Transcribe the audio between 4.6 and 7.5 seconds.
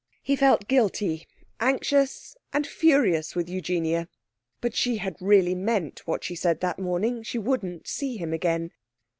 she had really meant what she said that morning; she